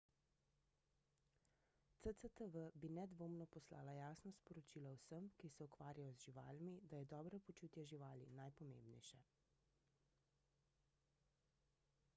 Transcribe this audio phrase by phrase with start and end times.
[1.99, 2.55] cctv
[2.85, 7.85] bi nedvomno poslala jasno sporočilo vsem ki se ukvarjajo z živalmi da je dobro počutje
[7.95, 9.23] živali najpomembnejše